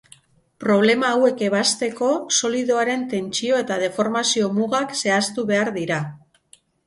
[0.61, 2.07] Problema hauek ebazteko,
[2.39, 6.01] solidoaren tentsio- eta deformazio-mugak zehaztu behar dira.